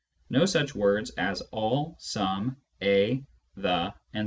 no 0.31 0.45
such 0.45 0.73
words 0.73 1.11
as 1.11 1.41
all, 1.51 1.95
some, 1.99 2.57
a, 2.81 3.23
the, 3.57 3.93
etc.) 4.15 4.19